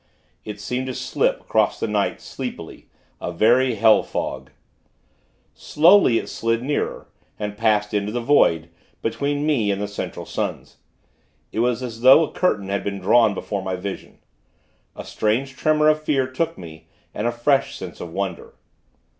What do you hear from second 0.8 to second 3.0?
to slip across the night, sleepily